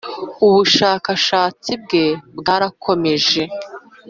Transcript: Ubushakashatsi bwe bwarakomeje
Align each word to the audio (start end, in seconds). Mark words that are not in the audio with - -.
Ubushakashatsi 0.45 1.71
bwe 1.83 2.05
bwarakomeje 2.39 3.43